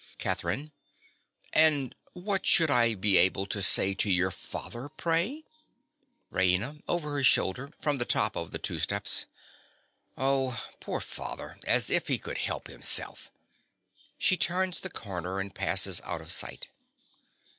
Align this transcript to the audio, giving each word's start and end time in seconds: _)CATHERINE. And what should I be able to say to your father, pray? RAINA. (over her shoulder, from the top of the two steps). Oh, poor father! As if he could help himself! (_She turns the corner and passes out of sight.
_)CATHERINE. 0.17 0.71
And 1.53 1.93
what 2.13 2.47
should 2.47 2.71
I 2.71 2.95
be 2.95 3.17
able 3.17 3.45
to 3.45 3.61
say 3.61 3.93
to 3.93 4.09
your 4.09 4.31
father, 4.31 4.89
pray? 4.89 5.43
RAINA. 6.31 6.81
(over 6.87 7.11
her 7.11 7.23
shoulder, 7.23 7.69
from 7.79 7.99
the 7.99 8.05
top 8.05 8.35
of 8.35 8.49
the 8.49 8.57
two 8.57 8.79
steps). 8.79 9.27
Oh, 10.17 10.59
poor 10.79 11.01
father! 11.01 11.59
As 11.67 11.91
if 11.91 12.07
he 12.07 12.17
could 12.17 12.39
help 12.39 12.67
himself! 12.67 13.29
(_She 14.19 14.39
turns 14.39 14.79
the 14.79 14.89
corner 14.89 15.39
and 15.39 15.53
passes 15.53 16.01
out 16.03 16.19
of 16.21 16.31
sight. 16.31 16.69